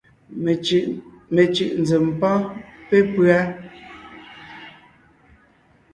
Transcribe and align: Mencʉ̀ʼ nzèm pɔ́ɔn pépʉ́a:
Mencʉ̀ʼ 1.33 1.75
nzèm 1.81 2.05
pɔ́ɔn 2.19 2.41
pépʉ́a: 2.87 3.37